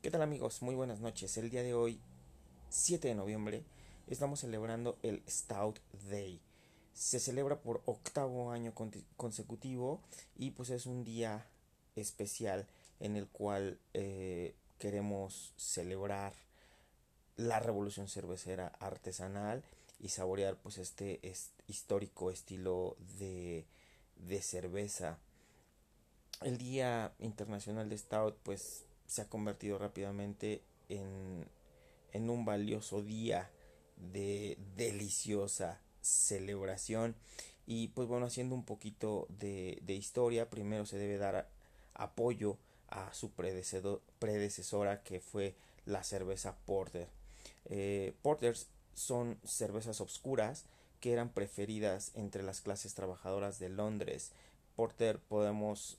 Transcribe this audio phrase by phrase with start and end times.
[0.00, 0.62] ¿Qué tal amigos?
[0.62, 1.36] Muy buenas noches.
[1.38, 2.00] El día de hoy,
[2.68, 3.64] 7 de noviembre,
[4.06, 6.40] estamos celebrando el Stout Day.
[6.92, 8.72] Se celebra por octavo año
[9.16, 10.00] consecutivo
[10.36, 11.48] y pues es un día
[11.96, 12.68] especial
[13.00, 16.32] en el cual eh, queremos celebrar
[17.34, 19.64] la revolución cervecera artesanal
[19.98, 21.20] y saborear pues este,
[21.66, 23.66] histórico estilo de,
[24.14, 25.18] de cerveza.
[26.40, 31.44] El Día Internacional de Stout pues se ha convertido rápidamente en,
[32.12, 33.50] en un valioso día
[33.96, 37.16] de deliciosa celebración.
[37.66, 41.48] Y pues bueno haciendo un poquito de, de historia primero se debe dar
[41.94, 42.56] apoyo
[42.88, 45.54] a su predecesora que fue
[45.84, 47.08] la cerveza porter.
[47.66, 50.64] Eh, porters son cervezas obscuras
[51.00, 54.32] que eran preferidas entre las clases trabajadoras de Londres.
[54.74, 55.98] Porter podemos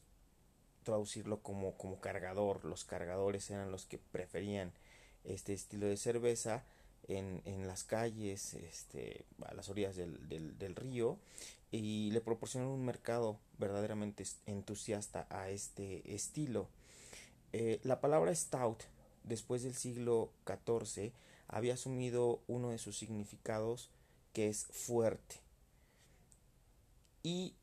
[0.90, 2.66] traducirlo como, como cargador.
[2.66, 4.74] Los cargadores eran los que preferían
[5.24, 6.64] este estilo de cerveza
[7.08, 11.20] en, en las calles, este, a las orillas del, del, río
[11.72, 16.68] y le proporcionaron un mercado verdaderamente entusiasta a este estilo.
[17.54, 18.82] Eh, la palabra stout
[19.24, 21.12] después del siglo XIV
[21.48, 23.92] había asumido uno de sus significados
[24.34, 25.36] que es fuerte
[27.22, 27.54] y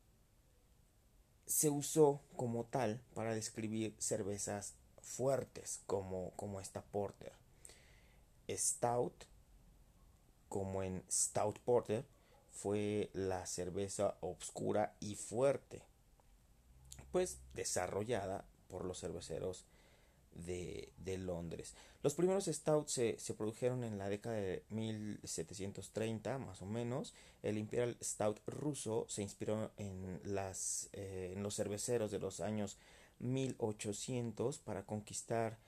[1.46, 7.32] se usó como tal para describir cervezas fuertes como, como esta Porter.
[8.48, 9.24] Stout,
[10.48, 12.04] como en Stout Porter,
[12.52, 15.82] fue la cerveza oscura y fuerte,
[17.12, 19.64] pues desarrollada por los cerveceros
[20.44, 21.74] de, Londres.
[22.02, 27.14] Los primeros stouts se, se, produjeron en la década de 1730 más o menos.
[27.42, 32.76] El Imperial Stout ruso se inspiró en, las, eh, en los cerveceros de los años
[33.20, 35.58] 1800 para conquistar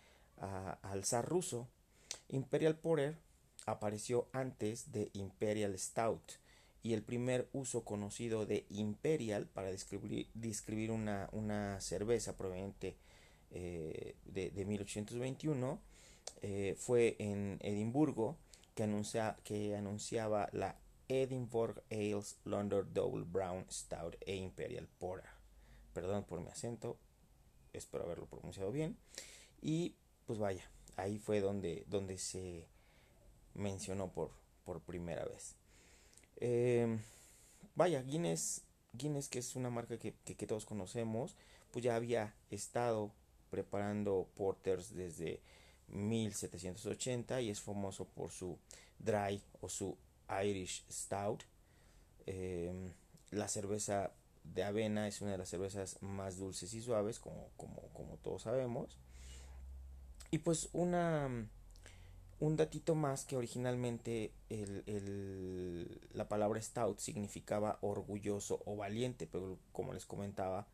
[0.82, 1.66] al zar ruso.
[2.28, 3.16] Imperial Porter
[3.66, 6.22] apareció antes de Imperial Stout
[6.82, 12.96] y el primer uso conocido de Imperial para describir, describir una, una cerveza proveniente
[13.50, 15.80] eh, de, de, 1821
[16.42, 18.36] eh, fue en Edimburgo
[18.74, 20.76] que, anuncia, que anunciaba la
[21.08, 25.30] Edinburgh Ales London Double Brown Stout e Imperial Porter.
[25.94, 26.98] Perdón por mi acento,
[27.72, 28.96] espero haberlo pronunciado bien.
[29.62, 29.94] Y
[30.26, 32.66] pues vaya, ahí fue donde, donde se
[33.54, 34.30] mencionó por,
[34.64, 35.54] por primera vez.
[36.36, 36.98] Eh,
[37.74, 41.34] vaya, Guinness, Guinness, que es una marca que, que, todos conocemos,
[41.72, 43.12] pues ya había estado
[43.50, 45.40] preparando porters desde
[45.88, 48.58] 1780 y es famoso por su
[48.98, 49.96] dry o su
[50.44, 51.44] Irish Stout.
[52.26, 52.92] Em,
[53.30, 54.12] la cerveza
[54.44, 58.42] de avena es una de las cervezas más dulces y suaves, como, como, como todos
[58.42, 58.98] sabemos.
[60.30, 61.48] Y pues una
[62.40, 69.58] un datito más que originalmente el, el, la palabra stout significaba orgulloso o valiente, pero
[69.72, 70.66] como les comentaba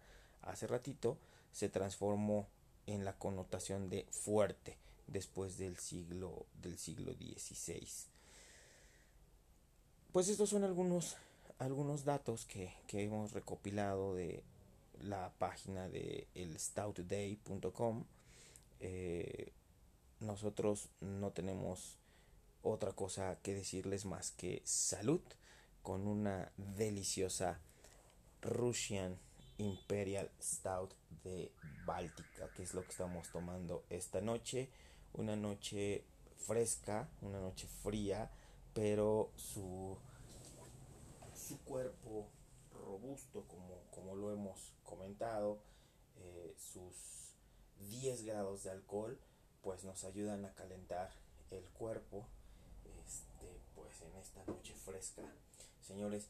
[0.42, 1.16] hace ratito,
[1.52, 2.48] se transformó
[2.86, 7.86] en la connotación de fuerte después del siglo del siglo XVI.
[10.12, 11.16] Pues estos son algunos
[11.58, 14.42] algunos datos que, que hemos recopilado de
[15.00, 18.04] la página de el stoutday.com.
[18.80, 19.52] Eh,
[20.20, 21.98] nosotros no tenemos
[22.62, 25.20] otra cosa que decirles más que salud
[25.82, 27.60] con una deliciosa
[28.40, 29.18] Russian
[29.58, 31.52] Imperial Stout de
[31.86, 34.70] Báltica, que es lo que estamos tomando esta noche.
[35.12, 36.04] Una noche
[36.38, 38.30] fresca, una noche fría,
[38.72, 39.96] pero su,
[41.34, 42.28] su cuerpo
[42.72, 45.60] robusto, como, como lo hemos comentado,
[46.16, 47.34] eh, sus
[47.88, 49.18] 10 grados de alcohol,
[49.62, 51.10] pues nos ayudan a calentar
[51.50, 52.26] el cuerpo
[53.06, 55.22] este, pues en esta noche fresca.
[55.80, 56.28] Señores,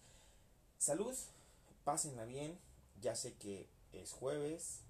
[0.79, 1.15] salud,
[1.85, 2.59] pásenla bien,
[3.01, 4.81] ya sé que es jueves.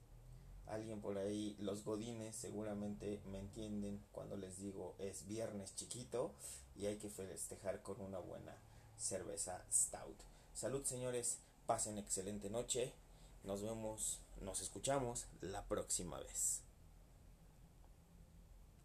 [0.67, 6.33] Alguien por ahí, los godines seguramente me entienden cuando les digo es viernes chiquito
[6.75, 8.57] y hay que festejar con una buena
[8.97, 10.17] cerveza stout.
[10.55, 12.93] Salud señores, pasen excelente noche.
[13.45, 16.64] Nos vemos, nos escuchamos la próxima vez.